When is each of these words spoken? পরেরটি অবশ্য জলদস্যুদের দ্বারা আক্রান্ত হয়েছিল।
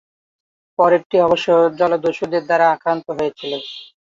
পরেরটি 0.79 1.17
অবশ্য 1.21 1.47
জলদস্যুদের 1.79 2.43
দ্বারা 2.47 2.65
আক্রান্ত 2.75 3.07
হয়েছিল। 3.17 3.51